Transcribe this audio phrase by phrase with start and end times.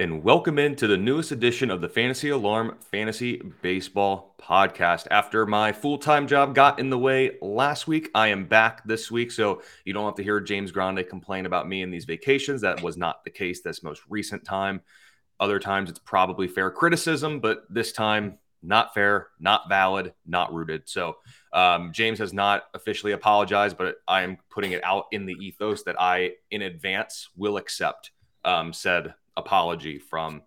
[0.00, 5.06] And welcome into the newest edition of the Fantasy Alarm Fantasy Baseball Podcast.
[5.10, 9.10] After my full time job got in the way last week, I am back this
[9.10, 9.30] week.
[9.30, 12.62] So you don't have to hear James Grande complain about me in these vacations.
[12.62, 14.80] That was not the case this most recent time.
[15.38, 20.88] Other times it's probably fair criticism, but this time, not fair, not valid, not rooted.
[20.88, 21.18] So
[21.52, 25.82] um, James has not officially apologized, but I am putting it out in the ethos
[25.82, 28.12] that I, in advance, will accept
[28.46, 30.42] um, said apology from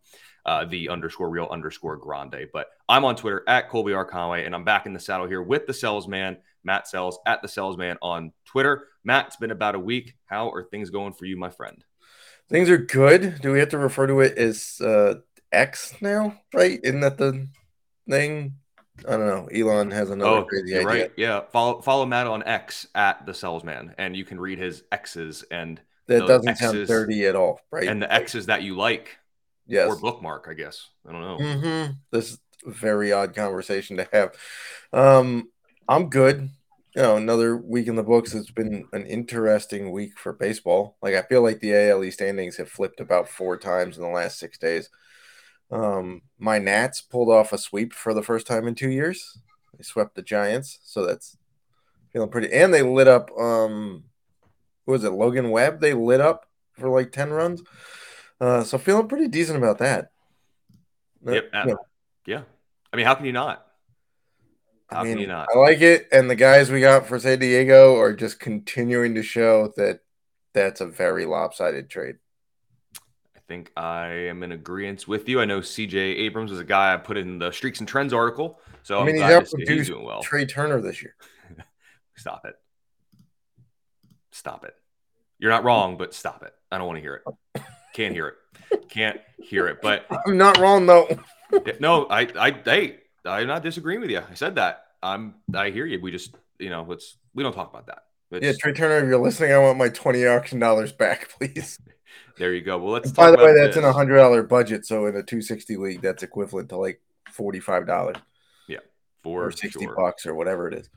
[0.46, 2.48] uh, the underscore real underscore grande.
[2.52, 4.06] But I'm on Twitter at Colby R.
[4.06, 7.48] Conway, and I'm back in the saddle here with the salesman, Matt Selz at the
[7.48, 8.88] salesman on Twitter.
[9.04, 10.16] Matt, it's been about a week.
[10.26, 11.84] How are things going for you, my friend?
[12.50, 13.40] Things are good.
[13.42, 15.16] Do we have to refer to it as uh,
[15.52, 16.40] X now?
[16.54, 16.80] Right?
[16.84, 17.48] Isn't that the
[18.10, 18.56] thing?
[19.08, 19.48] I don't know.
[19.48, 20.86] Elon has another oh, crazy idea.
[20.86, 21.12] Right.
[21.18, 21.42] Yeah.
[21.52, 25.82] Follow follow Matt on X at the salesman, and you can read his X's and
[26.08, 27.88] that doesn't X's, sound dirty at all, right?
[27.88, 29.18] And the X's that you like,
[29.68, 30.90] yes, or bookmark, I guess.
[31.08, 31.38] I don't know.
[31.38, 31.92] Mm-hmm.
[32.12, 34.36] This is a very odd conversation to have.
[34.92, 35.50] Um,
[35.88, 36.50] I'm good.
[36.96, 38.34] You know, another week in the books.
[38.36, 40.98] It's been an interesting week for baseball.
[41.02, 44.38] Like I feel like the ALE standings have flipped about four times in the last
[44.38, 44.90] six days.
[45.72, 49.40] Um, my Nats pulled off a sweep for the first time in two years.
[49.76, 51.36] They swept the Giants, so that's
[52.12, 52.54] feeling pretty.
[52.54, 54.04] And they lit up um
[54.86, 55.80] was it Logan Webb?
[55.80, 57.62] They lit up for like ten runs.
[58.40, 60.12] Uh, so feeling pretty decent about that.
[61.26, 61.50] Yep.
[61.54, 61.76] Uh, yeah.
[62.26, 62.42] yeah.
[62.92, 63.66] I mean, how can you not?
[64.88, 65.48] How I mean, can you not?
[65.54, 69.24] I like it, and the guys we got for San Diego are just continuing to
[69.24, 70.02] show that
[70.54, 72.18] that's a very lopsided trade.
[73.36, 75.42] I think I am in agreement with you.
[75.42, 78.60] I know CJ Abrams is a guy I put in the Streaks and Trends article,
[78.84, 80.22] so I mean, I'm he's, he's, he's doing well.
[80.22, 81.16] Trea Turner this year.
[82.16, 82.56] Stop it.
[84.34, 84.74] Stop it.
[85.38, 85.68] You're not mm-hmm.
[85.68, 86.54] wrong, but stop it.
[86.72, 87.64] I don't want to hear it.
[87.94, 88.36] Can't hear
[88.72, 88.90] it.
[88.90, 89.80] Can't hear it.
[89.82, 91.08] But I'm not wrong though.
[91.80, 94.20] no, I, I, hey, I'm not disagreeing with you.
[94.20, 94.86] I said that.
[95.04, 96.02] I'm, I hear you.
[96.02, 98.06] We just, you know, let's, we don't talk about that.
[98.32, 101.78] It's, yeah, Trea Turner, if you're listening, I want my 20 auction dollars back, please.
[102.40, 102.80] there you go.
[102.80, 103.12] Well, let's.
[103.12, 103.84] by the way, that's this.
[103.84, 107.00] in a hundred dollar budget, so in a 260 league, that's equivalent to like
[107.30, 108.16] 45 dollars.
[108.68, 108.80] Yeah,
[109.22, 109.96] for or 60 sure.
[109.96, 110.90] bucks or whatever it is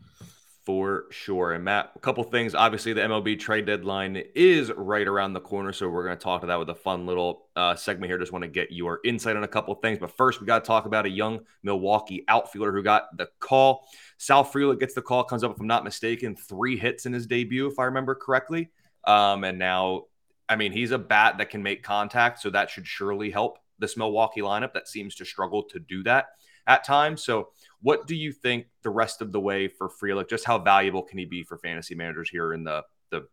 [0.66, 1.52] for sure.
[1.52, 2.52] And Matt, a couple things.
[2.52, 6.40] Obviously, the MLB trade deadline is right around the corner, so we're going to talk
[6.40, 8.18] to that with a fun little uh, segment here.
[8.18, 9.98] Just want to get your insight on a couple things.
[10.00, 13.86] But first, we got to talk about a young Milwaukee outfielder who got the call.
[14.18, 17.28] Sal Frelick gets the call, comes up, if I'm not mistaken, three hits in his
[17.28, 18.70] debut, if I remember correctly.
[19.04, 20.06] Um, and now,
[20.48, 23.96] I mean, he's a bat that can make contact, so that should surely help this
[23.96, 26.30] Milwaukee lineup that seems to struggle to do that
[26.66, 27.24] at times.
[27.24, 27.48] So
[27.82, 30.28] what do you think the rest of the way for Frelick?
[30.28, 33.26] Just how valuable can he be for fantasy managers here in the the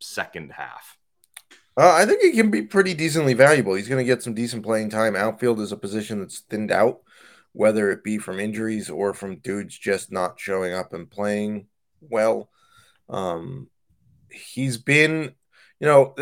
[0.00, 0.98] second half?
[1.76, 3.74] Uh, I think he can be pretty decently valuable.
[3.74, 5.14] He's going to get some decent playing time.
[5.14, 7.02] Outfield is a position that's thinned out,
[7.52, 11.68] whether it be from injuries or from dudes just not showing up and playing
[12.00, 12.50] well.
[13.08, 13.68] Um,
[14.28, 15.34] he's been,
[15.78, 16.16] you know,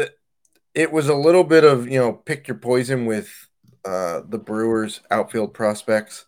[0.75, 3.49] it was a little bit of you know pick your poison with
[3.85, 6.27] uh, the Brewers outfield prospects.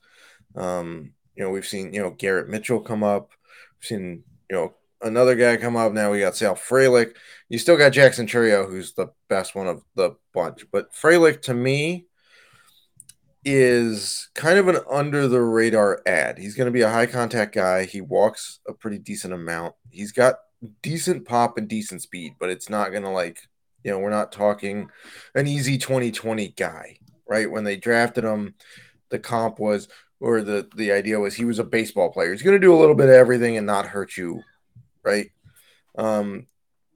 [0.59, 3.31] Um, you know, we've seen, you know, Garrett Mitchell come up.
[3.81, 5.93] We've seen, you know, another guy come up.
[5.93, 7.15] Now we got Sal Frelick.
[7.49, 10.67] You still got Jackson Chourio, who's the best one of the bunch.
[10.73, 12.07] But Frelick, to me,
[13.45, 16.39] is kind of an under the radar ad.
[16.39, 17.85] He's going to be a high contact guy.
[17.85, 19.75] He walks a pretty decent amount.
[19.91, 20.37] He's got
[20.83, 23.39] decent pop and decent speed, but it's not going to like,
[23.85, 24.91] you know, we're not talking
[25.35, 27.51] an easy 2020 guy, right?
[27.51, 28.55] When they drafted him,
[29.11, 29.89] the comp was
[30.21, 32.33] or the the idea was he was a baseball player.
[32.33, 34.43] He's going to do a little bit of everything and not hurt you,
[35.03, 35.31] right?
[35.97, 36.47] Um,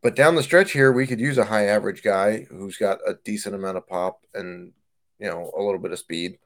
[0.03, 3.15] but down the stretch here, we could use a high average guy who's got a
[3.25, 4.73] decent amount of pop and
[5.19, 6.39] you know a little bit of speed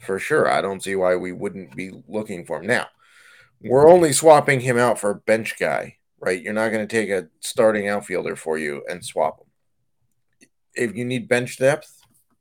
[0.00, 0.50] for sure.
[0.50, 2.86] I don't see why we wouldn't be looking for him now.
[3.60, 6.40] We're only swapping him out for a bench guy, right?
[6.40, 9.46] You're not going to take a starting outfielder for you and swap him.
[10.74, 11.92] If you need bench depth,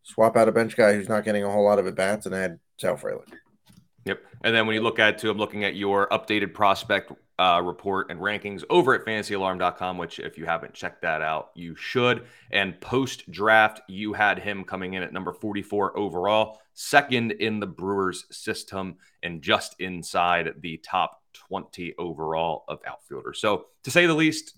[0.04, 2.36] swap out a bench guy who's not getting a whole lot of at bats and
[2.36, 3.34] add Sal Frelick.
[4.08, 4.24] Yep.
[4.44, 8.10] And then when you look at too, I'm looking at your updated prospect uh, report
[8.10, 12.26] and rankings over at fantasyalarm.com, which if you haven't checked that out, you should.
[12.52, 17.68] And post draft, you had him coming in at number 44 overall, second in the
[17.68, 23.40] Brewers system, and just inside the top 20 overall of outfielders.
[23.40, 24.56] So to say the least,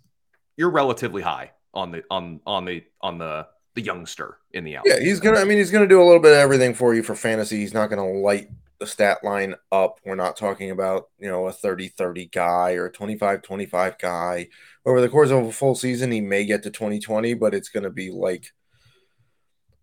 [0.56, 4.98] you're relatively high on the on on the on the the youngster in the outfield.
[5.00, 5.40] Yeah, he's gonna.
[5.40, 7.58] I mean, he's gonna do a little bit of everything for you for fantasy.
[7.58, 10.00] He's not gonna light the stat line up.
[10.06, 14.48] We're not talking about, you know, a 30 30 guy or a 25 25 guy.
[14.86, 17.84] Over the course of a full season, he may get to 2020, but it's going
[17.84, 18.52] to be like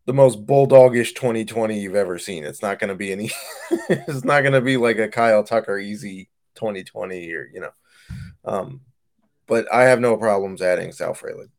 [0.06, 2.44] the most bulldogish 2020 you've ever seen.
[2.44, 3.30] It's not going to be any,
[3.88, 7.72] it's not going to be like a Kyle Tucker easy 2020 or, you know.
[8.44, 8.80] Um,
[9.46, 11.50] but I have no problems adding Sal Frelick.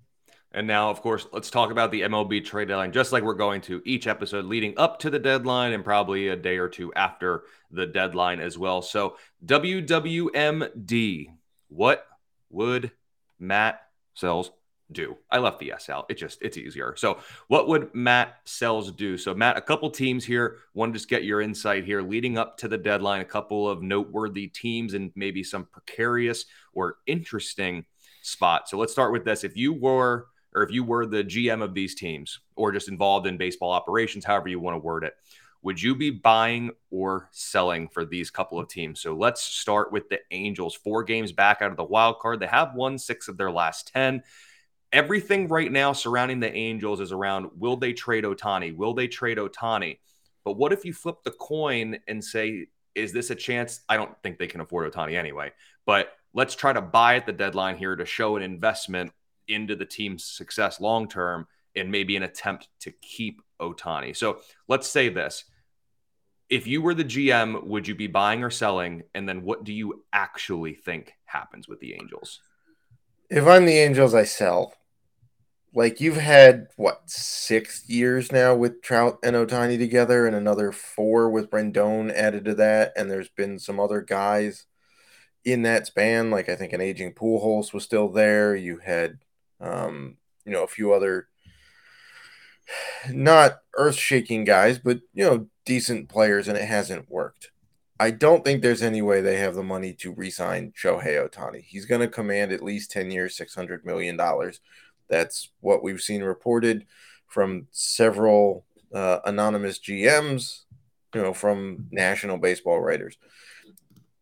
[0.54, 3.62] And now, of course, let's talk about the MLB trade deadline, just like we're going
[3.62, 7.44] to each episode leading up to the deadline and probably a day or two after
[7.70, 8.82] the deadline as well.
[8.82, 11.28] So, WWMD,
[11.68, 12.06] what
[12.50, 12.92] would
[13.40, 13.82] Matt
[14.16, 14.52] Selz
[14.90, 15.18] do?
[15.30, 16.06] I left the S out.
[16.10, 16.96] It just, it's easier.
[16.96, 19.18] So, what would Matt Selz do?
[19.18, 20.60] So, Matt, a couple teams here.
[20.72, 24.48] One, just get your insight here leading up to the deadline, a couple of noteworthy
[24.48, 27.86] teams and maybe some precarious or interesting
[28.22, 28.72] spots.
[28.72, 29.44] So, let's start with this.
[29.44, 30.28] If you were
[30.58, 34.26] or if you were the GM of these teams or just involved in baseball operations,
[34.26, 35.14] however you want to word it,
[35.62, 39.00] would you be buying or selling for these couple of teams?
[39.00, 40.74] So let's start with the Angels.
[40.74, 42.40] Four games back out of the wild card.
[42.40, 44.24] They have won six of their last 10.
[44.92, 48.76] Everything right now surrounding the Angels is around will they trade Ohtani?
[48.76, 50.00] Will they trade Ohtani?
[50.44, 52.66] But what if you flip the coin and say,
[52.96, 53.82] is this a chance?
[53.88, 55.52] I don't think they can afford Ohtani anyway,
[55.86, 59.12] but let's try to buy at the deadline here to show an investment
[59.48, 64.16] into the team's success long term and maybe an attempt to keep Ohtani.
[64.16, 65.46] So let's say this.
[66.50, 69.04] If you were the GM, would you be buying or selling?
[69.14, 72.40] And then what do you actually think happens with the Angels?
[73.30, 74.74] If I'm the Angels, I sell.
[75.74, 81.30] Like you've had what six years now with Trout and Ohtani together, and another four
[81.30, 84.66] with Rendon added to that, and there's been some other guys
[85.44, 86.32] in that span.
[86.32, 88.56] Like I think an aging Pujols was still there.
[88.56, 89.20] You had
[89.60, 91.28] um, you know, a few other
[93.10, 97.52] not earth shaking guys, but you know, decent players, and it hasn't worked.
[98.00, 101.64] I don't think there's any way they have the money to re-sign Shohei Ohtani.
[101.64, 104.20] He's going to command at least 10 years, $600 million.
[105.10, 106.86] That's what we've seen reported
[107.28, 110.62] from several uh, anonymous GMs,
[111.16, 113.18] you know, from national baseball writers.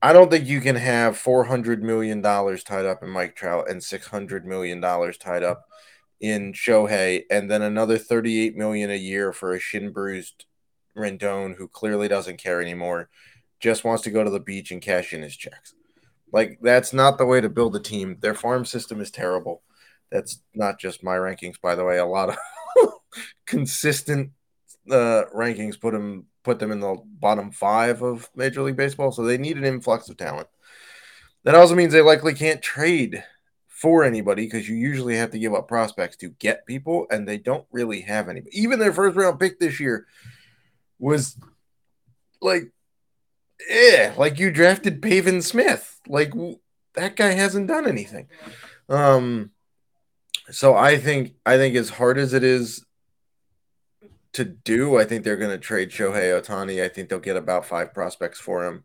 [0.06, 3.68] I don't think you can have four hundred million dollars tied up in Mike Trout
[3.68, 5.66] and six hundred million dollars tied up
[6.22, 10.46] in Shohei, and then another thirty-eight million a year for a shin bruised
[10.96, 13.10] Rendon who clearly doesn't care anymore,
[13.60, 15.74] just wants to go to the beach and cash in his checks.
[16.32, 18.18] Like that's not the way to build a team.
[18.20, 19.64] Their farm system is terrible.
[20.12, 21.98] That's not just my rankings, by the way.
[21.98, 22.38] A lot of
[23.48, 24.34] consistent
[24.90, 29.12] uh, rankings put them put them in the bottom five of Major League Baseball.
[29.12, 30.48] So they need an influx of talent.
[31.44, 33.24] That also means they likely can't trade
[33.68, 37.38] for anybody because you usually have to give up prospects to get people, and they
[37.38, 38.42] don't really have any.
[38.52, 40.08] Even their first round pick this year
[40.98, 41.38] was
[42.42, 42.72] like,
[43.70, 46.00] eh, like you drafted Pavin Smith.
[46.08, 46.34] Like
[46.94, 48.28] that guy hasn't done anything.
[48.88, 49.52] Um,
[50.50, 52.86] so I think I think as hard as it is
[54.36, 54.98] to do.
[54.98, 56.84] I think they're going to trade Shohei Ohtani.
[56.84, 58.84] I think they'll get about five prospects for him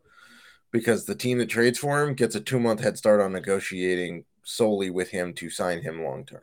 [0.70, 4.24] because the team that trades for him gets a two month head start on negotiating
[4.44, 6.42] solely with him to sign him long term.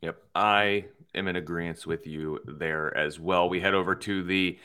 [0.00, 0.16] Yep.
[0.34, 3.48] I am in agreement with you there as well.
[3.48, 4.58] We head over to the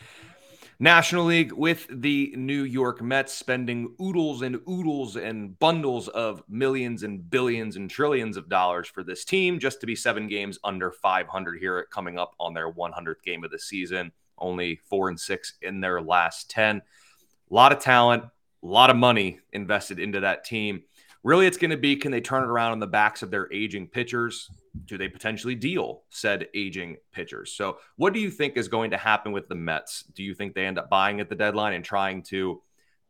[0.79, 7.01] National League with the New York Mets spending oodles and oodles and bundles of millions
[7.01, 10.91] and billions and trillions of dollars for this team just to be seven games under
[10.91, 14.11] 500 here coming up on their 100th game of the season.
[14.37, 16.77] Only four and six in their last 10.
[16.77, 18.29] A lot of talent, a
[18.61, 20.83] lot of money invested into that team.
[21.23, 23.51] Really, it's going to be can they turn it around on the backs of their
[23.51, 24.51] aging pitchers?
[24.85, 27.53] Do they potentially deal said aging pitchers?
[27.53, 30.03] So, what do you think is going to happen with the Mets?
[30.13, 32.61] Do you think they end up buying at the deadline and trying to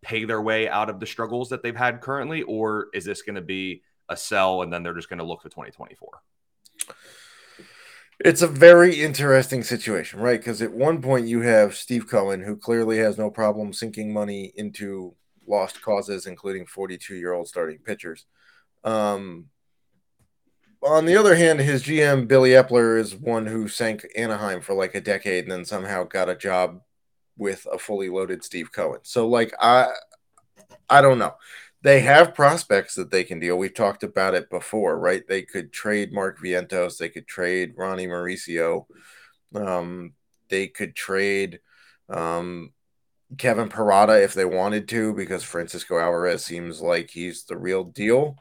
[0.02, 3.36] pay their way out of the struggles that they've had currently, or is this going
[3.36, 6.22] to be a sell and then they're just going to look to 2024?
[8.20, 10.40] It's a very interesting situation, right?
[10.40, 14.52] Because at one point you have Steve Cohen, who clearly has no problem sinking money
[14.56, 15.14] into
[15.46, 18.26] lost causes, including 42 year old starting pitchers.
[18.84, 19.48] Um,
[20.84, 24.96] on the other hand, his GM Billy Eppler is one who sank Anaheim for like
[24.96, 26.82] a decade and then somehow got a job
[27.38, 29.00] with a fully loaded Steve Cohen.
[29.04, 29.88] So like I
[30.90, 31.36] I don't know.
[31.82, 33.58] They have prospects that they can deal.
[33.58, 35.24] We've talked about it before, right?
[35.28, 38.86] They could trade Mark Vientos, they could trade Ronnie Mauricio.
[39.56, 40.14] Um,
[40.50, 41.60] they could trade
[42.10, 42.74] um,
[43.38, 48.36] Kevin Parada if they wanted to, because Francisco Alvarez seems like he's the real deal.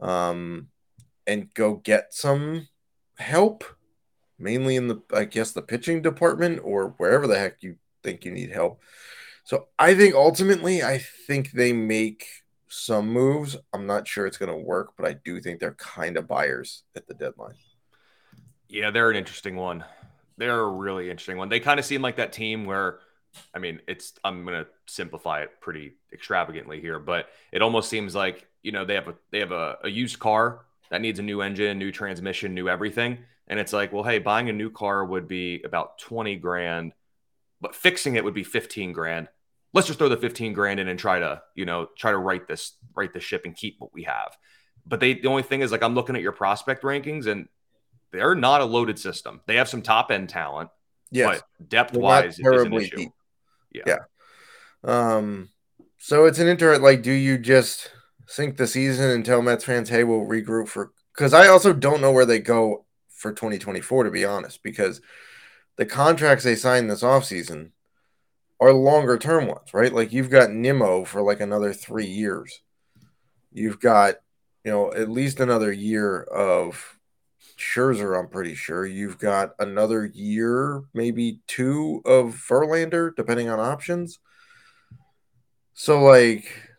[0.00, 0.68] Um,
[1.30, 2.66] and go get some
[3.16, 3.62] help,
[4.36, 8.32] mainly in the, I guess, the pitching department or wherever the heck you think you
[8.32, 8.82] need help.
[9.44, 12.26] So I think ultimately, I think they make
[12.66, 13.56] some moves.
[13.72, 16.82] I'm not sure it's going to work, but I do think they're kind of buyers
[16.96, 17.54] at the deadline.
[18.68, 19.84] Yeah, they're an interesting one.
[20.36, 21.48] They're a really interesting one.
[21.48, 22.98] They kind of seem like that team where,
[23.54, 28.16] I mean, it's, I'm going to simplify it pretty extravagantly here, but it almost seems
[28.16, 31.22] like, you know, they have a, they have a, a used car that needs a
[31.22, 33.18] new engine, new transmission, new everything.
[33.46, 36.92] And it's like, well, hey, buying a new car would be about 20 grand,
[37.60, 39.28] but fixing it would be 15 grand.
[39.72, 42.48] Let's just throw the 15 grand in and try to, you know, try to write
[42.48, 44.36] this, write the ship and keep what we have.
[44.86, 47.48] But they, the only thing is like, I'm looking at your prospect rankings and
[48.12, 49.40] they're not a loaded system.
[49.46, 50.70] They have some top end talent.
[51.12, 51.40] Yes.
[51.58, 52.96] But depth wise, is an issue.
[52.96, 53.12] Deep.
[53.72, 53.82] Yeah.
[53.86, 53.96] yeah.
[54.82, 55.50] Um,
[55.98, 57.90] so it's an inter like, do you just
[58.30, 62.12] sink the season until Mets fans, hey, we'll regroup for because I also don't know
[62.12, 65.00] where they go for 2024, to be honest, because
[65.76, 67.72] the contracts they signed this offseason
[68.60, 69.92] are longer term ones, right?
[69.92, 72.60] Like you've got Nimmo for like another three years.
[73.52, 74.14] You've got,
[74.64, 76.98] you know, at least another year of
[77.58, 78.86] Scherzer, I'm pretty sure.
[78.86, 84.20] You've got another year, maybe two of Verlander, depending on options.
[85.74, 86.69] So, like,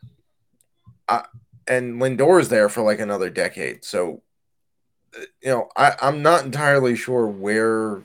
[1.12, 1.26] I,
[1.68, 3.84] and is there for like another decade.
[3.86, 4.24] So,
[5.44, 8.04] you know, I, I'm not entirely sure where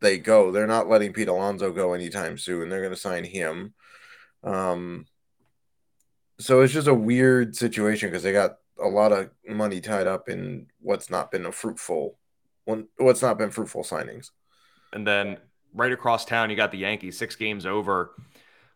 [0.00, 0.50] they go.
[0.50, 2.68] They're not letting Pete Alonso go anytime soon.
[2.68, 3.74] They're going to sign him.
[4.42, 5.06] Um,
[6.38, 10.28] so it's just a weird situation because they got a lot of money tied up
[10.28, 12.18] in what's not been a fruitful
[12.64, 14.30] one, what's not been fruitful signings.
[14.92, 15.38] And then
[15.74, 18.12] right across town, you got the Yankees, six games over,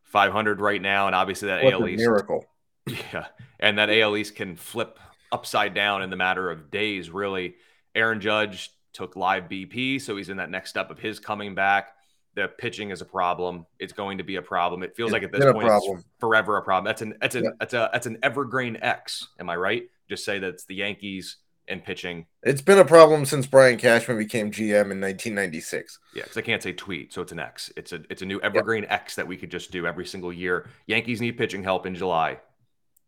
[0.04, 2.44] 500 right now, and obviously that what AL East miracle.
[2.86, 3.26] Yeah.
[3.60, 4.98] And that AL East can flip
[5.32, 7.56] upside down in the matter of days, really.
[7.94, 11.94] Aaron Judge took live BP, so he's in that next step of his coming back.
[12.34, 13.66] The pitching is a problem.
[13.78, 14.82] It's going to be a problem.
[14.82, 16.84] It feels it's like at this point it's forever a problem.
[16.84, 17.50] That's an that's an yeah.
[17.60, 19.28] that's a that's an evergreen X.
[19.38, 19.84] Am I right?
[20.08, 21.36] Just say that it's the Yankees
[21.68, 22.26] and pitching.
[22.42, 25.98] It's been a problem since Brian Cashman became GM in 1996.
[26.14, 27.72] Yeah, because I can't say tweet, so it's an X.
[27.76, 28.92] It's a it's a new evergreen yep.
[28.92, 30.68] X that we could just do every single year.
[30.86, 32.38] Yankees need pitching help in July.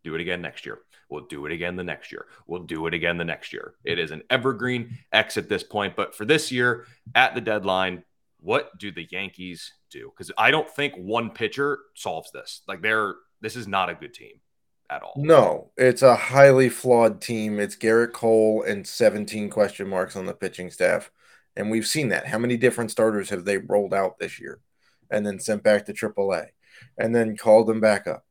[0.06, 0.82] Do it again next year.
[1.10, 2.26] We'll do it again the next year.
[2.46, 3.74] We'll do it again the next year.
[3.82, 5.96] It is an evergreen X at this point.
[5.96, 6.86] But for this year,
[7.16, 8.04] at the deadline,
[8.38, 10.12] what do the Yankees do?
[10.16, 12.62] Because I don't think one pitcher solves this.
[12.68, 14.38] Like they're this is not a good team
[14.88, 15.14] at all.
[15.16, 17.58] No, it's a highly flawed team.
[17.58, 21.10] It's Garrett Cole and 17 question marks on the pitching staff.
[21.56, 22.28] And we've seen that.
[22.28, 24.60] How many different starters have they rolled out this year
[25.10, 26.46] and then sent back to AAA
[26.96, 28.22] and then called them back up?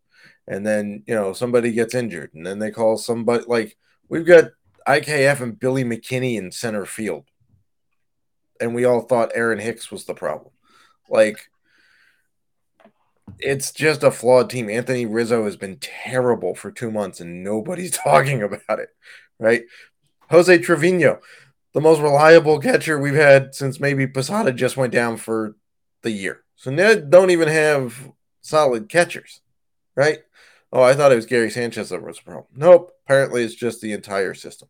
[0.48, 3.78] And then you know somebody gets injured, and then they call somebody like
[4.10, 4.52] we've got
[4.88, 7.26] IKF and Billy McKinney in center field,
[8.60, 10.52] and we all thought Aaron Hicks was the problem.
[11.10, 11.50] Like
[13.40, 14.70] it's just a flawed team.
[14.70, 18.90] Anthony Rizzo has been terrible for two months, and nobody's talking about it,
[19.40, 19.64] right?
[20.30, 21.20] Jose Trevino,
[21.74, 25.56] the most reliable catcher we've had since maybe Posada just went down for
[26.02, 26.44] the year.
[26.56, 28.12] So now don't even have
[28.42, 29.42] solid catchers,
[29.96, 30.20] right?
[30.72, 32.48] Oh, I thought it was Gary Sanchez that was the problem.
[32.56, 32.92] Nope.
[33.06, 34.68] Apparently, it's just the entire system.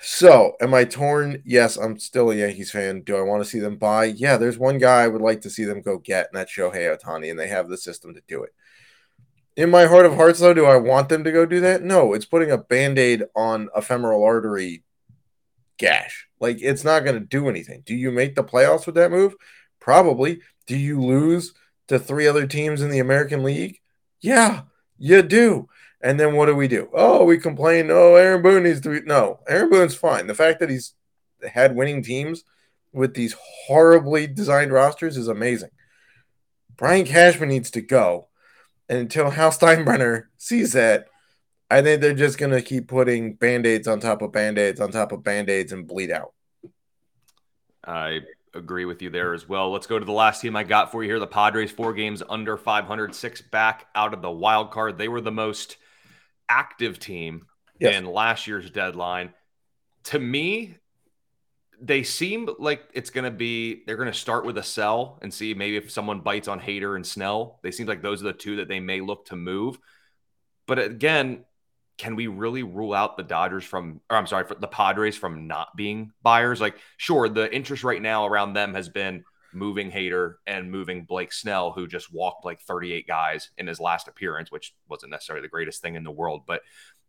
[0.00, 1.42] So, am I torn?
[1.44, 3.02] Yes, I'm still a Yankees fan.
[3.02, 4.06] Do I want to see them buy?
[4.06, 6.96] Yeah, there's one guy I would like to see them go get, and that's Shohei
[6.96, 8.54] Ohtani, and they have the system to do it.
[9.56, 11.82] In my heart of hearts, though, do I want them to go do that?
[11.82, 14.84] No, it's putting a band aid on a femoral artery
[15.76, 16.26] gash.
[16.40, 17.82] Like, it's not going to do anything.
[17.84, 19.34] Do you make the playoffs with that move?
[19.78, 20.40] Probably.
[20.66, 21.52] Do you lose
[21.88, 23.79] to three other teams in the American League?
[24.20, 24.62] Yeah,
[24.98, 25.68] you do.
[26.02, 26.88] And then what do we do?
[26.94, 27.90] Oh, we complain.
[27.90, 29.06] Oh, Aaron Boone needs to be.
[29.06, 30.26] No, Aaron Boone's fine.
[30.26, 30.94] The fact that he's
[31.52, 32.44] had winning teams
[32.92, 33.36] with these
[33.66, 35.70] horribly designed rosters is amazing.
[36.76, 38.28] Brian Cashman needs to go.
[38.88, 41.06] And until Hal Steinbrenner sees that,
[41.70, 44.80] I think they're just going to keep putting band aids on top of band aids
[44.80, 46.32] on top of band aids and bleed out.
[47.86, 48.20] I
[48.54, 49.70] agree with you there as well.
[49.70, 51.18] Let's go to the last team I got for you here.
[51.18, 54.98] The Padres, four games under 500, six back out of the wild card.
[54.98, 55.76] They were the most
[56.48, 57.46] active team
[57.78, 57.96] yes.
[57.96, 59.32] in last year's deadline.
[60.04, 60.74] To me,
[61.80, 65.32] they seem like it's going to be they're going to start with a sell and
[65.32, 67.58] see maybe if someone bites on Hader and Snell.
[67.62, 69.78] They seem like those are the two that they may look to move.
[70.66, 71.44] But again,
[72.00, 75.76] can we really rule out the Dodgers from, or I'm sorry, the Padres from not
[75.76, 76.58] being buyers?
[76.58, 81.30] Like, sure, the interest right now around them has been moving Hader and moving Blake
[81.30, 85.50] Snell, who just walked like 38 guys in his last appearance, which wasn't necessarily the
[85.50, 86.44] greatest thing in the world.
[86.46, 86.62] But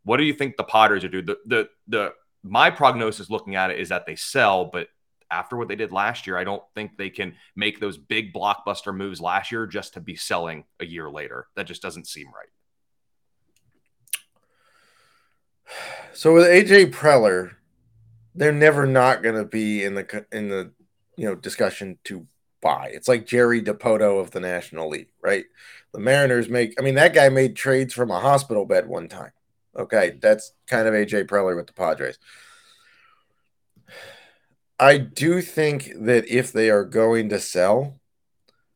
[0.03, 1.25] what do you think the Padres are doing?
[1.25, 4.89] The, the, the, my prognosis looking at it is that they sell, but
[5.31, 8.93] after what they did last year, I don't think they can make those big blockbuster
[8.93, 11.48] moves last year just to be selling a year later.
[11.55, 12.50] That just doesn't seem right.
[16.13, 17.55] So with AJ Preller,
[18.35, 20.71] they're never not going to be in the in the
[21.15, 22.27] you know discussion to
[22.61, 22.91] buy.
[22.93, 25.45] It's like Jerry Dipoto of the National League, right?
[25.93, 26.75] The Mariners make.
[26.79, 29.31] I mean, that guy made trades from a hospital bed one time.
[29.75, 32.19] Okay, that's kind of AJ Preller with the Padres.
[34.79, 37.99] I do think that if they are going to sell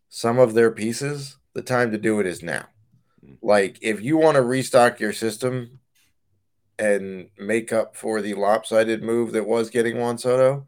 [0.07, 2.65] some of their pieces, the time to do it is now.
[3.23, 3.33] Hmm.
[3.41, 5.79] Like if you want to restock your system,
[6.77, 10.67] and make up for the lopsided move that was getting Juan Soto,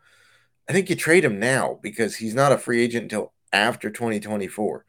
[0.70, 4.86] I think you trade him now because he's not a free agent until after 2024.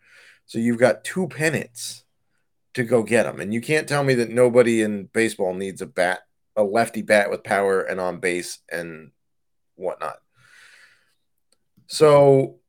[0.46, 2.04] So you've got two pennants
[2.74, 3.40] to go get him.
[3.40, 6.20] And you can't tell me that nobody in baseball needs a bat,
[6.56, 9.10] a lefty bat with power and on base and
[9.76, 10.16] whatnot.
[11.86, 12.60] So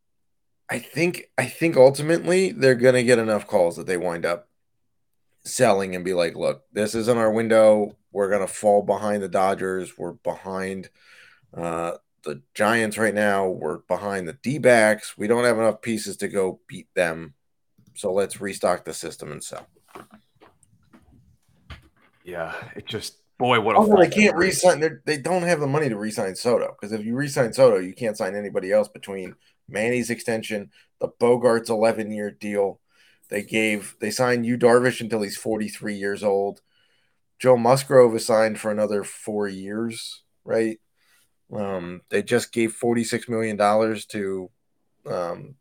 [0.69, 4.47] I think I think ultimately they're gonna get enough calls that they wind up
[5.43, 7.95] selling and be like, look, this isn't our window.
[8.11, 9.97] We're going to fall behind the Dodgers.
[9.97, 10.89] We're behind
[11.55, 13.47] uh, the Giants right now.
[13.49, 15.17] We're behind the D backs.
[15.17, 17.33] We don't have enough pieces to go beat them.
[17.95, 19.67] So let's restock the system and sell.
[22.23, 25.01] Yeah, it just boy, what a oh, they can't resign.
[25.05, 28.17] They don't have the money to resign Soto because if you resign Soto, you can't
[28.17, 29.35] sign anybody else between
[29.67, 32.79] Manny's extension, the Bogaerts eleven year deal,
[33.29, 36.61] they gave they signed Yu Darvish until he's 43 years old.
[37.39, 40.79] Joe Musgrove is signed for another four years, right?
[41.53, 44.51] Um, they just gave 46 million dollars to
[45.05, 45.55] um,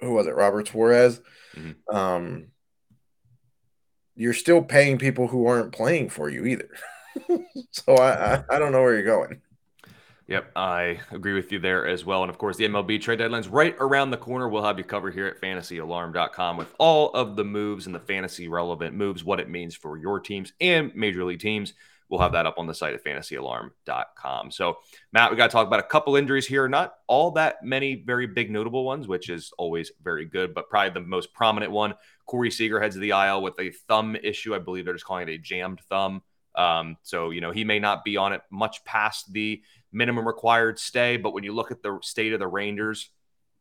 [0.00, 0.34] who was it?
[0.34, 1.20] Robert Suarez.
[1.54, 1.96] Mm-hmm.
[1.96, 2.46] Um,
[4.14, 6.70] you're still paying people who aren't playing for you either.
[7.70, 9.40] so I, I, I don't know where you're going.
[10.28, 12.22] Yep, I agree with you there as well.
[12.22, 14.48] And of course, the MLB trade deadline's right around the corner.
[14.48, 18.48] We'll have you covered here at fantasyalarm.com with all of the moves and the fantasy
[18.48, 21.74] relevant moves, what it means for your teams and major league teams.
[22.08, 24.50] We'll have that up on the site at fantasyalarm.com.
[24.50, 24.78] So,
[25.12, 26.68] Matt, we got to talk about a couple injuries here.
[26.68, 30.90] Not all that many very big notable ones, which is always very good, but probably
[30.90, 31.94] the most prominent one.
[32.26, 34.54] Corey Seager heads to the IL with a thumb issue.
[34.54, 36.22] I believe they're just calling it a jammed thumb.
[36.56, 40.78] Um, so, you know, he may not be on it much past the minimum required
[40.78, 41.16] stay.
[41.16, 43.10] But when you look at the state of the Rangers,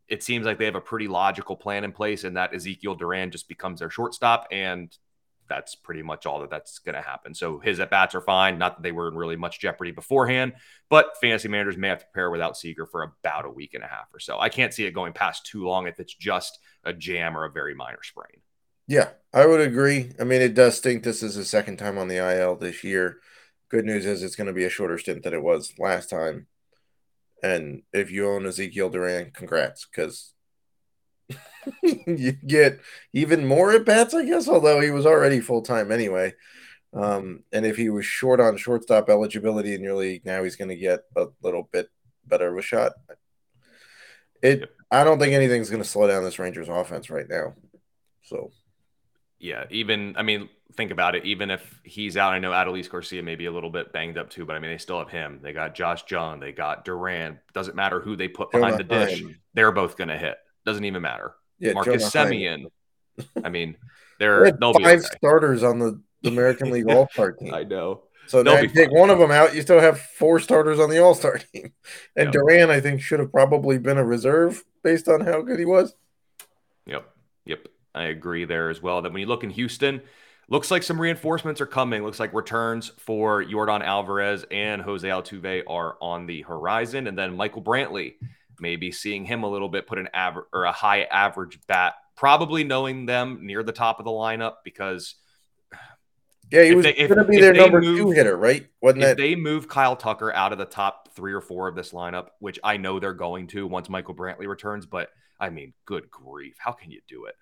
[0.07, 3.31] it seems like they have a pretty logical plan in place, and that Ezekiel Duran
[3.31, 4.95] just becomes their shortstop, and
[5.47, 7.33] that's pretty much all that that's going to happen.
[7.33, 8.57] So his at bats are fine.
[8.57, 10.53] Not that they were in really much jeopardy beforehand,
[10.89, 13.87] but fantasy managers may have to prepare without Seager for about a week and a
[13.87, 14.39] half or so.
[14.39, 17.51] I can't see it going past too long if it's just a jam or a
[17.51, 18.41] very minor sprain.
[18.87, 20.11] Yeah, I would agree.
[20.19, 21.03] I mean, it does stink.
[21.03, 23.17] This is his second time on the IL this year.
[23.69, 26.47] Good news is it's going to be a shorter stint than it was last time.
[27.43, 30.33] And if you own Ezekiel Duran, congrats, because
[31.83, 32.79] you get
[33.13, 36.33] even more at bats, I guess, although he was already full time anyway.
[36.93, 40.69] Um, and if he was short on shortstop eligibility in your league, now he's going
[40.69, 41.89] to get a little bit
[42.25, 42.93] better of a shot.
[44.41, 47.55] It, I don't think anything's going to slow down this Rangers offense right now.
[48.23, 48.51] So,
[49.39, 51.25] yeah, even I mean, think about it.
[51.25, 54.29] Even if he's out, I know Adolis Garcia may be a little bit banged up
[54.29, 55.39] too, but I mean, they still have him.
[55.41, 56.39] They got Josh Jung.
[56.39, 57.39] They got Duran.
[57.53, 59.23] Doesn't matter who they put behind the dish.
[59.53, 60.37] They're both going to hit.
[60.65, 61.35] Doesn't even matter.
[61.59, 62.65] Yeah, Marcus Semien.
[63.43, 63.77] I mean,
[64.19, 64.99] they're they five okay.
[64.99, 67.53] starters on the, American League All Star team.
[67.53, 68.03] I know.
[68.27, 70.97] So now you take one of them out, you still have four starters on the
[70.97, 71.73] All Star team.
[72.15, 72.33] And yep.
[72.33, 75.95] Duran, I think, should have probably been a reserve based on how good he was.
[76.87, 77.07] Yep.
[77.45, 77.67] Yep.
[77.95, 79.01] I agree there as well.
[79.01, 80.01] That when you look in Houston,
[80.49, 82.03] looks like some reinforcements are coming.
[82.03, 87.07] Looks like returns for Yordan Alvarez and Jose Altuve are on the horizon.
[87.07, 88.15] And then Michael Brantley,
[88.59, 92.63] maybe seeing him a little bit put an average or a high average bat probably
[92.63, 95.15] knowing them near the top of the lineup because
[96.51, 98.67] yeah, he was going to be their number move, two hitter, right?
[98.81, 99.17] Wasn't if that...
[99.17, 102.59] they move Kyle Tucker out of the top three or four of this lineup, which
[102.63, 106.71] I know they're going to once Michael Brantley returns, but I mean, good grief, how
[106.71, 107.35] can you do it?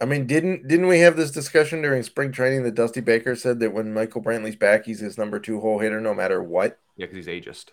[0.00, 3.60] I mean, didn't didn't we have this discussion during spring training that Dusty Baker said
[3.60, 6.78] that when Michael Brantley's back, he's his number two hole hitter no matter what?
[6.96, 7.70] Yeah, because he's ageist.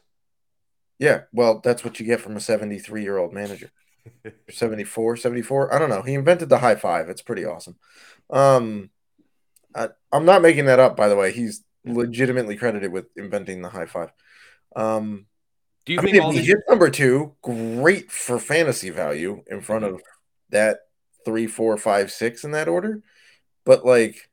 [0.99, 3.71] Yeah, well, that's what you get from a 73 year old manager.
[4.49, 5.73] 74, 74.
[5.73, 6.03] I don't know.
[6.03, 7.09] He invented the high five.
[7.09, 7.77] It's pretty awesome.
[8.29, 8.91] Um,
[9.75, 11.31] I, am not making that up, by the way.
[11.31, 14.11] He's legitimately credited with inventing the high five.
[14.75, 15.25] Um,
[15.85, 16.47] Do you I think mean, all these...
[16.47, 17.35] hit number two?
[17.41, 20.01] Great for fantasy value in front of
[20.49, 20.81] that
[21.25, 23.01] three, four, five, six in that order.
[23.65, 24.29] But like,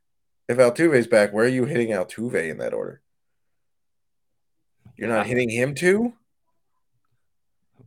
[0.48, 3.02] if Altuve's back, where are you hitting Altuve in that order?
[4.96, 6.14] You're not hitting him too,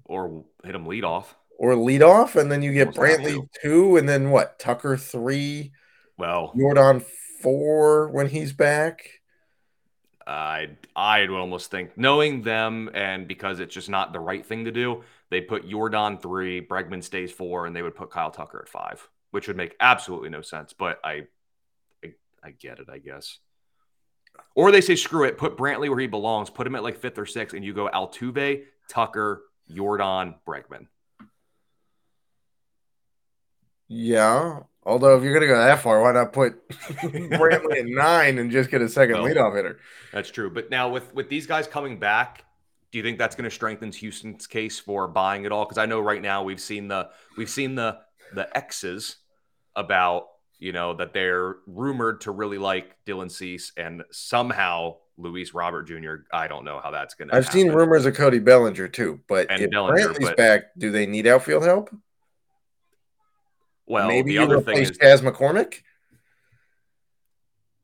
[0.06, 4.08] or hit him lead off, or lead off, and then you get Brantley two, and
[4.08, 4.60] then what?
[4.60, 5.74] Tucker three.
[6.18, 7.04] Well, Yordan
[7.42, 9.10] four when he's back.
[10.26, 14.66] I I would almost think knowing them and because it's just not the right thing
[14.66, 18.60] to do, they put Yordan three, Bregman stays four, and they would put Kyle Tucker
[18.62, 20.74] at five, which would make absolutely no sense.
[20.74, 21.24] But I
[22.04, 22.14] I,
[22.44, 23.40] I get it, I guess.
[24.54, 27.18] Or they say screw it, put Brantley where he belongs, put him at like fifth
[27.18, 30.88] or sixth, and you go Altuve, Tucker, Yordan, Bregman.
[33.88, 38.50] Yeah, Although if you're gonna go that far, why not put Brantley at nine and
[38.50, 39.80] just get a second well, leadoff hitter?
[40.12, 40.50] That's true.
[40.50, 42.46] But now with with these guys coming back,
[42.92, 45.66] do you think that's going to strengthen Houston's case for buying it all?
[45.66, 48.00] Because I know right now we've seen the we've seen the
[48.34, 49.18] the X's
[49.76, 50.28] about
[50.60, 56.16] you know that they're rumored to really like Dylan Cease and somehow Luis Robert Jr.
[56.34, 57.36] I don't know how that's going to.
[57.36, 57.60] I've happen.
[57.60, 61.28] seen rumors of Cody Bellinger too, but and if Bellinger, but, back, do they need
[61.28, 61.90] outfield help?
[63.86, 65.82] Well, maybe the other thing is Chas McCormick.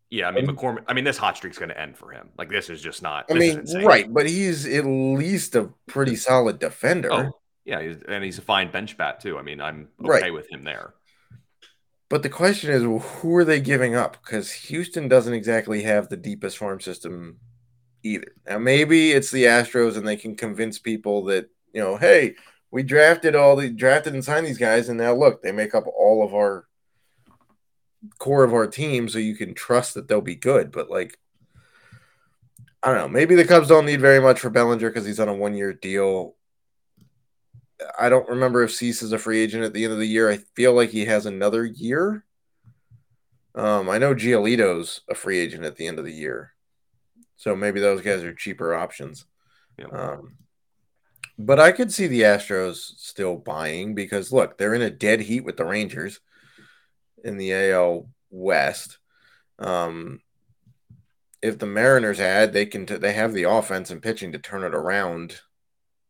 [0.10, 0.84] Yeah, I mean McCormick.
[0.88, 2.30] I mean, this hot streak's going to end for him.
[2.38, 3.26] Like this is just not.
[3.30, 7.12] I mean, right, but he's at least a pretty solid defender.
[7.12, 7.32] Oh,
[7.66, 9.38] yeah, he's, and he's a fine bench bat too.
[9.38, 10.34] I mean, I'm okay right.
[10.34, 10.94] with him there.
[12.10, 14.24] But the question is, who are they giving up?
[14.24, 17.40] Because Houston doesn't exactly have the deepest farm system
[18.02, 18.32] either.
[18.48, 22.36] Now, maybe it's the Astros, and they can convince people that you know, hey,
[22.72, 25.86] we drafted all the drafted and signed these guys, and now look, they make up
[25.88, 26.66] all of our
[28.20, 30.72] core of our team, so you can trust that they'll be good.
[30.72, 31.18] But like,
[32.84, 33.08] I don't know.
[33.08, 35.74] Maybe the Cubs don't need very much for Bellinger because he's on a one year
[35.74, 36.36] deal.
[38.00, 40.30] I don't remember if Cease is a free agent at the end of the year.
[40.30, 42.24] I feel like he has another year.
[43.56, 46.54] Um, I know Giolito's a free agent at the end of the year,
[47.38, 49.26] so maybe those guys are cheaper options.
[49.80, 49.88] Yeah.
[49.88, 50.38] Um,
[51.40, 55.42] but I could see the Astros still buying because look, they're in a dead heat
[55.42, 56.20] with the Rangers
[57.24, 59.00] in the AL West.
[59.60, 60.22] Um,
[61.42, 64.64] if the Mariners add, they can t- they have the offense and pitching to turn
[64.64, 65.42] it around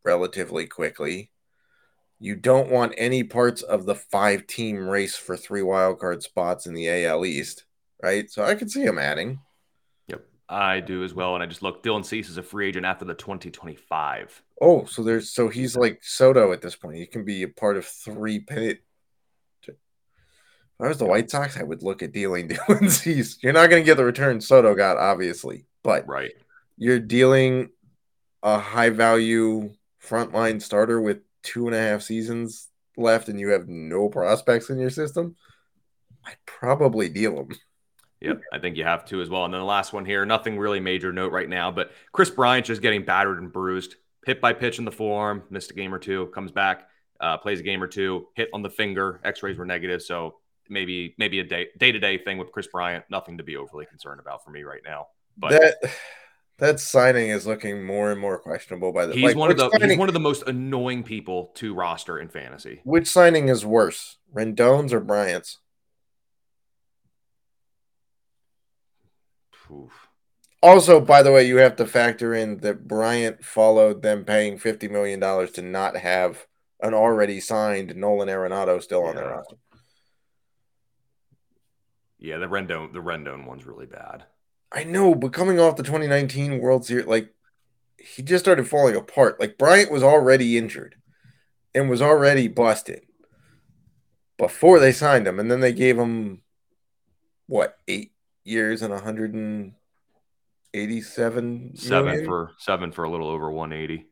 [0.04, 1.32] relatively quickly.
[2.20, 6.65] You don't want any parts of the five team race for three wild card spots
[6.65, 7.65] in the AL East,
[8.02, 8.30] right?
[8.30, 9.39] So I could see them adding.
[10.08, 11.36] Yep, I do as well.
[11.36, 14.41] And I just look, Dylan Cease is a free agent after the 2025.
[14.62, 16.96] Oh, so there's so he's like Soto at this point.
[16.96, 18.80] He can be a part of three pennant.
[20.79, 23.81] If I was the White Sox, I would look at dealing Dylan You're not going
[23.81, 26.33] to get the return Soto got, obviously, but right,
[26.77, 27.69] you're dealing
[28.43, 33.67] a high value frontline starter with two and a half seasons left, and you have
[33.67, 35.35] no prospects in your system.
[36.23, 37.49] I'd probably deal him.
[38.21, 39.45] Yep, I think you have to as well.
[39.45, 42.65] And then the last one here, nothing really major note right now, but Kris Bryant
[42.65, 45.99] just getting battered and bruised, hit by pitch in the forearm, missed a game or
[45.99, 46.87] two, comes back,
[47.19, 50.35] uh, plays a game or two, hit on the finger, X-rays were negative, so
[50.69, 53.86] maybe maybe a day day to day thing with Kris Bryant, nothing to be overly
[53.86, 55.08] concerned about for me right now.
[55.38, 55.91] But that
[56.60, 59.13] that signing is looking more and more questionable by the.
[59.13, 62.19] He's like, one of the signing, he's one of the most annoying people to roster
[62.19, 62.82] in fantasy.
[62.84, 65.60] Which signing is worse, Rendon's or Bryant's?
[69.71, 70.08] Oof.
[70.63, 74.89] Also, by the way, you have to factor in that Bryant followed them paying $50
[74.89, 76.47] million to not have
[76.82, 79.08] an already signed Nolan Arenado still yeah.
[79.08, 79.56] on their roster.
[82.19, 84.25] Yeah, the Rendon the Rendon one's really bad.
[84.71, 87.34] I know, but coming off the 2019 World Series, like
[87.97, 89.39] he just started falling apart.
[89.39, 90.95] Like Bryant was already injured
[91.73, 93.03] and was already busted
[94.38, 96.41] before they signed him, and then they gave him
[97.47, 98.12] what eight
[98.43, 102.25] years and 187 seven million?
[102.25, 104.08] for seven for a little over 180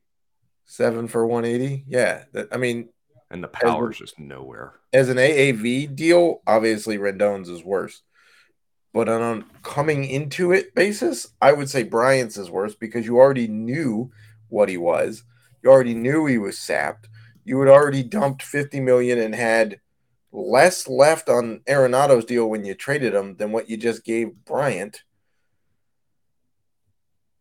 [0.65, 2.89] seven for 180 yeah that, i mean
[3.35, 4.75] And the power is just nowhere.
[4.93, 8.01] As an AAV deal, obviously Rendon's is worse.
[8.93, 13.17] But on a coming into it basis, I would say Bryant's is worse because you
[13.17, 14.09] already knew
[14.47, 15.25] what he was.
[15.61, 17.09] You already knew he was sapped.
[17.43, 19.81] You had already dumped 50 million and had
[20.31, 25.03] less left on Arenado's deal when you traded him than what you just gave Bryant.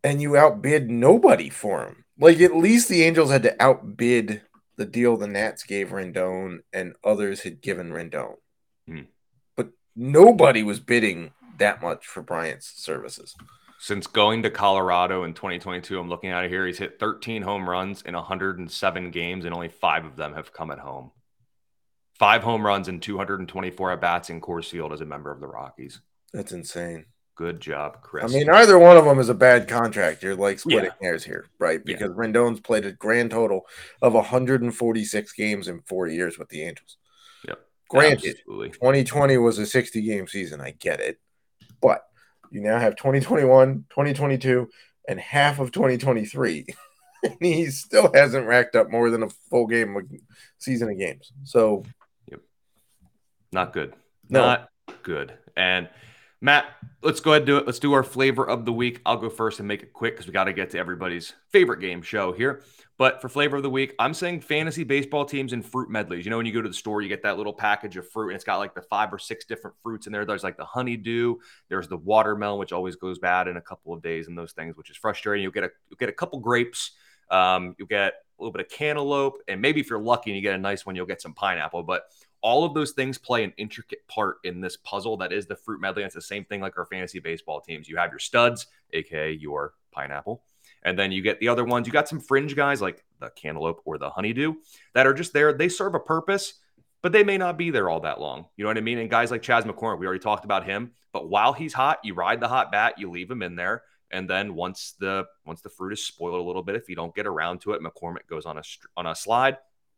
[0.02, 2.04] And you outbid nobody for him.
[2.18, 4.42] Like at least the Angels had to outbid
[4.76, 8.34] the deal the Nats gave Rendon and others had given Rendon.
[8.86, 9.02] Hmm.
[9.56, 13.34] But nobody was bidding that much for Bryant's services.
[13.78, 16.66] Since going to Colorado in 2022, I'm looking at it here.
[16.66, 20.70] He's hit 13 home runs in 107 games, and only five of them have come
[20.70, 21.10] at home.
[22.18, 25.48] Five home runs and 224 at bats in Coors Field as a member of the
[25.48, 26.00] Rockies.
[26.32, 27.06] That's insane.
[27.36, 28.24] Good job, Kris.
[28.24, 30.22] I mean, either one of them is a bad contract.
[30.22, 31.06] You're like splitting yeah.
[31.06, 31.84] hairs here, right?
[31.84, 32.16] Because yeah.
[32.16, 33.66] Rendon's played a grand total
[34.00, 36.96] of 146 games in four years with the Angels.
[37.48, 37.60] Yep.
[37.88, 38.70] Granted, Absolutely.
[38.70, 40.60] 2020 was a 60 game season.
[40.60, 41.18] I get it.
[41.82, 42.04] But
[42.52, 44.68] you now have 2021, 2022,
[45.08, 46.66] and half of 2023.
[47.24, 50.04] and he still hasn't racked up more than a full game of
[50.58, 51.32] season of games.
[51.42, 51.84] So,
[52.30, 52.40] yep.
[53.50, 53.94] not good.
[54.28, 54.40] No.
[54.40, 54.70] Not
[55.02, 55.34] good.
[55.56, 55.88] And
[56.44, 56.66] Matt,
[57.02, 57.64] let's go ahead and do it.
[57.64, 59.00] Let's do our flavor of the week.
[59.06, 61.80] I'll go first and make it quick because we got to get to everybody's favorite
[61.80, 62.62] game show here.
[62.98, 66.26] But for flavor of the week, I'm saying fantasy baseball teams and fruit medleys.
[66.26, 68.28] You know, when you go to the store, you get that little package of fruit
[68.28, 70.26] and it's got like the five or six different fruits in there.
[70.26, 71.36] There's like the honeydew,
[71.70, 74.76] there's the watermelon, which always goes bad in a couple of days, and those things,
[74.76, 75.42] which is frustrating.
[75.44, 76.90] You'll get a you'll get a couple grapes,
[77.30, 80.42] um, you'll get a little bit of cantaloupe, and maybe if you're lucky and you
[80.42, 81.84] get a nice one, you'll get some pineapple.
[81.84, 82.02] But
[82.44, 85.80] all of those things play an intricate part in this puzzle that is the fruit
[85.80, 86.02] medley.
[86.02, 87.88] It's the same thing like our fantasy baseball teams.
[87.88, 90.44] You have your studs, aka your pineapple,
[90.82, 91.86] and then you get the other ones.
[91.86, 94.56] You got some fringe guys like the cantaloupe or the honeydew
[94.92, 95.54] that are just there.
[95.54, 96.60] They serve a purpose,
[97.00, 98.44] but they may not be there all that long.
[98.56, 98.98] You know what I mean?
[98.98, 100.92] And guys like Chas McCormick, we already talked about him.
[101.14, 103.84] But while he's hot, you ride the hot bat, you leave him in there.
[104.10, 107.14] And then once the once the fruit is spoiled a little bit, if you don't
[107.14, 108.62] get around to it, McCormick goes on a
[108.98, 109.56] on a slide.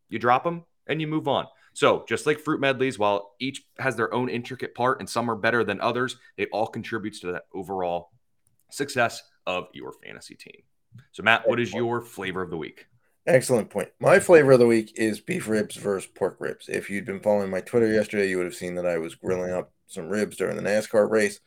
[0.09, 1.47] You drop him and you move on.
[1.77, 5.37] So, just like fruit medleys, while each has their own intricate part and some are
[5.37, 8.13] better than others, it all contributes to that overall
[8.71, 10.63] success of your fantasy team.
[11.13, 12.87] So, Matt, what is your flavor of the week?
[13.27, 13.91] Excellent point.
[14.01, 16.71] My flavor of the week is beef ribs versus pork ribs.
[16.71, 19.53] If you'd been following my Twitter yesterday, you would have seen that I was grilling
[19.53, 21.41] up some ribs during the NASCAR race.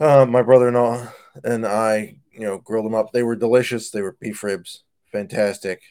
[0.00, 1.06] Uh, my brother-in-law
[1.44, 3.12] and I, you know, grilled them up.
[3.12, 3.90] They were delicious.
[3.90, 5.82] They were beef ribs, fantastic.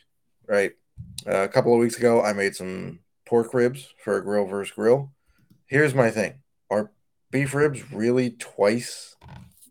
[0.46, 0.74] Right.
[1.26, 4.74] Uh, a couple of weeks ago, I made some pork ribs for a grill versus
[4.74, 5.12] grill.
[5.66, 6.36] Here's my thing:
[6.70, 6.92] Are
[7.32, 9.16] beef ribs really twice,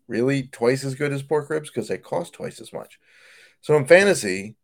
[0.07, 2.99] really twice as good as pork ribs because they cost twice as much?
[3.61, 4.55] So in fantasy,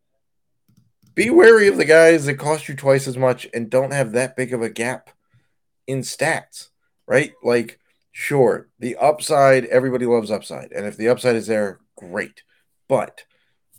[1.15, 4.35] be wary of the guys that cost you twice as much and don't have that
[4.35, 5.09] big of a gap
[5.87, 6.69] in stats,
[7.07, 7.33] right?
[7.43, 7.79] Like,
[8.11, 10.71] sure, the upside, everybody loves upside.
[10.71, 12.43] And if the upside is there, great.
[12.87, 13.23] But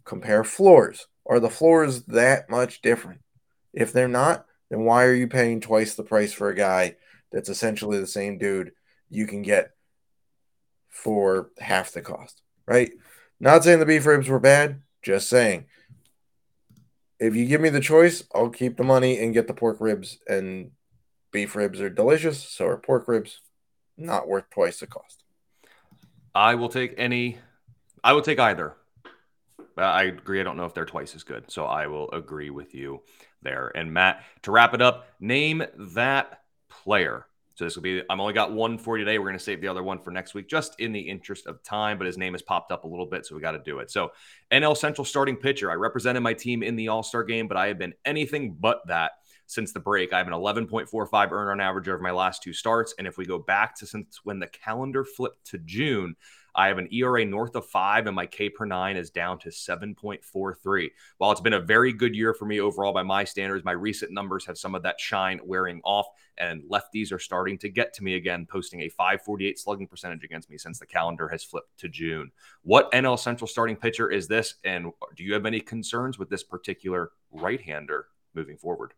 [0.04, 1.06] compare floors.
[1.26, 3.20] Are the floors that much different?
[3.72, 6.96] If they're not, then why are you paying twice the price for a guy
[7.33, 8.72] that's essentially the same dude
[9.09, 9.72] you can get
[10.88, 12.92] for half the cost, right?
[13.40, 15.66] Not saying the beef ribs were bad, just saying.
[17.18, 20.18] If you give me the choice, I'll keep the money and get the pork ribs.
[20.26, 20.70] And
[21.33, 23.40] beef ribs are delicious, so are pork ribs.
[23.96, 25.24] Not worth twice the cost.
[26.35, 27.38] I will take any.
[28.02, 28.76] I will take either.
[29.76, 30.40] I agree.
[30.40, 33.02] I don't know if they're twice as good, so I will agree with you
[33.42, 33.72] there.
[33.74, 35.62] And Matt, to wrap it up, name
[35.94, 37.26] that player.
[37.55, 39.18] So this will be, I'm only got one for you today.
[39.18, 41.62] We're going to save the other one for next week, just in the interest of
[41.62, 41.98] time.
[41.98, 43.90] But his name has popped up a little bit, so we got to do it.
[43.90, 44.12] So,
[44.50, 45.70] NL Central starting pitcher.
[45.70, 48.81] I represented my team in the All Star game, but I have been anything but
[48.87, 49.12] that
[49.50, 50.12] since the break.
[50.12, 52.94] I have an 11.45 earned run average over my last two starts.
[52.98, 56.16] And if we go back to since when the calendar flipped to June,
[56.60, 59.48] I have an ERA north of five, and my K per nine is down to
[59.48, 60.90] 7.43.
[61.16, 64.12] While it's been a very good year for me overall by my standards, my recent
[64.12, 68.04] numbers have some of that shine wearing off, and lefties are starting to get to
[68.04, 71.88] me again, posting a 548 slugging percentage against me since the calendar has flipped to
[71.88, 72.30] June.
[72.60, 74.56] What NL Central starting pitcher is this?
[74.62, 78.92] And do you have any concerns with this particular right hander moving forward?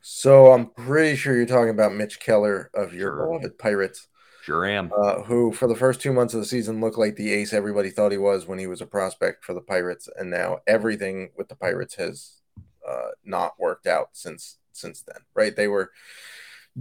[0.00, 3.26] So I'm pretty sure you're talking about Mitch Keller of your sure.
[3.26, 4.08] beloved Pirates.
[4.42, 4.90] Sure am.
[4.92, 7.90] Uh, who, for the first two months of the season, looked like the ace everybody
[7.90, 11.48] thought he was when he was a prospect for the Pirates, and now everything with
[11.48, 12.40] the Pirates has
[12.86, 15.20] uh, not worked out since since then.
[15.32, 15.54] Right?
[15.54, 15.92] They were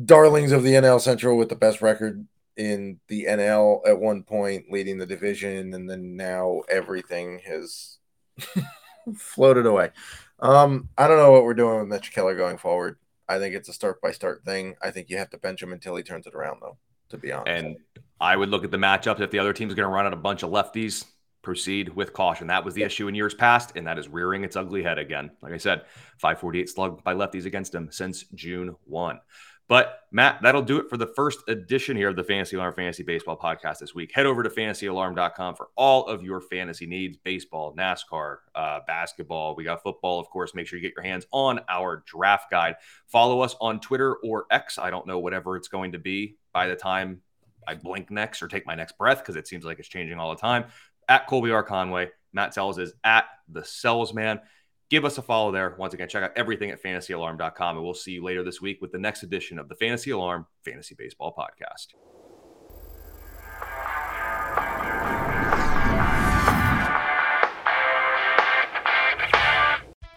[0.05, 2.25] darlings of the NL Central with the best record
[2.57, 7.99] in the NL at one point, leading the division, and then now everything has
[9.15, 9.91] floated away.
[10.39, 12.97] Um, I don't know what we're doing with Mitch Keller going forward.
[13.29, 14.77] I think it's a start by start thing.
[14.81, 16.77] I think you have to bench him until he turns it around, though.
[17.11, 17.77] To be honest, and
[18.19, 20.17] I would look at the matchups if the other team's going to run out a
[20.17, 21.05] bunch of lefties.
[21.41, 22.47] Proceed with caution.
[22.47, 25.31] That was the issue in years past, and that is rearing its ugly head again.
[25.41, 25.85] Like I said,
[26.19, 29.19] 548 slug by lefties against him since June 1.
[29.67, 33.03] But Matt, that'll do it for the first edition here of the Fantasy Alarm Fantasy
[33.03, 34.11] Baseball Podcast this week.
[34.13, 39.55] Head over to fantasyalarm.com for all of your fantasy needs baseball, NASCAR, uh, basketball.
[39.55, 40.53] We got football, of course.
[40.53, 42.75] Make sure you get your hands on our draft guide.
[43.07, 44.77] Follow us on Twitter or X.
[44.77, 47.21] I don't know, whatever it's going to be by the time
[47.67, 50.33] I blink next or take my next breath because it seems like it's changing all
[50.33, 50.65] the time.
[51.07, 51.63] At Colby R.
[51.63, 52.09] Conway.
[52.33, 54.39] Matt Selz is at the Salesman
[54.91, 55.73] give us a follow there.
[55.79, 58.91] Once again, check out everything at fantasyalarm.com, and we'll see you later this week with
[58.91, 61.95] the next edition of the Fantasy Alarm Fantasy Baseball Podcast.